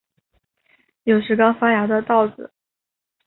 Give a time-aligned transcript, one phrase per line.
[1.03, 2.49] 有时刚发芽的稻子